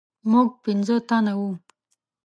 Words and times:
موږ 0.31 0.49
پنځه 0.63 0.95
تنه 1.09 1.33
وو. 1.39 1.49